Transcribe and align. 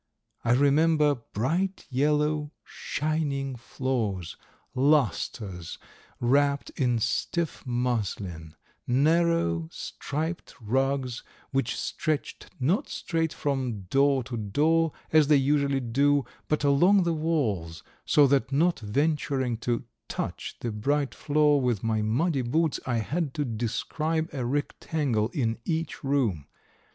I 0.43 0.53
remember 0.53 1.13
bright 1.13 1.85
yellow, 1.91 2.53
shining 2.63 3.55
floors, 3.55 4.35
lustres 4.73 5.77
wrapped 6.19 6.71
in 6.71 6.97
stiff 6.97 7.63
muslin, 7.67 8.55
narrow, 8.87 9.69
striped 9.71 10.55
rugs 10.59 11.21
which 11.51 11.77
stretched 11.79 12.49
not 12.59 12.89
straight 12.89 13.31
from 13.31 13.81
door 13.91 14.23
to 14.23 14.37
door, 14.37 14.91
as 15.13 15.27
they 15.27 15.35
usually 15.35 15.79
do, 15.81 16.25
but 16.47 16.63
along 16.63 17.03
the 17.03 17.13
walls, 17.13 17.83
so 18.03 18.25
that 18.25 18.51
not 18.51 18.79
venturing 18.79 19.55
to 19.57 19.83
touch 20.09 20.57
the 20.61 20.71
bright 20.71 21.13
floor 21.13 21.61
with 21.61 21.83
my 21.83 22.01
muddy 22.01 22.41
boots 22.41 22.79
I 22.87 22.95
had 22.97 23.35
to 23.35 23.45
describe 23.45 24.29
a 24.33 24.45
rectangle 24.45 25.27
in 25.29 25.59
each 25.63 26.03
room. 26.03 26.47